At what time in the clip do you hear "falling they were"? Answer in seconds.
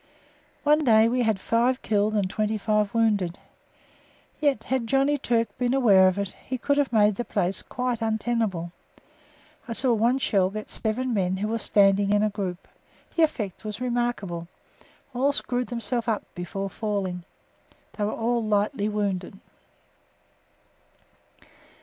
16.71-18.11